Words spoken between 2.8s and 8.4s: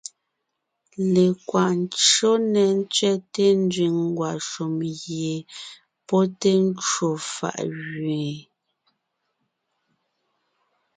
tsẅɛ́te nzẅìŋ ngwàshùm gie pɔ́ té ncwò fàʼ gẅeen,